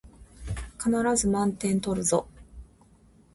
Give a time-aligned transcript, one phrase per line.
[0.79, 2.27] 必ず満点取るぞ